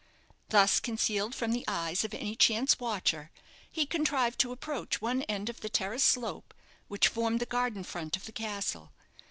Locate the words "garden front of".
7.45-8.25